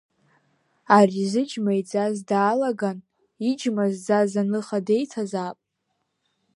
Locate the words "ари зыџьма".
0.97-1.71